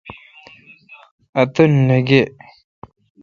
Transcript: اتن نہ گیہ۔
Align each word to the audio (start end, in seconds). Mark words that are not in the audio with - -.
اتن 1.41 1.69
نہ 1.87 1.97
گیہ۔ 2.07 2.23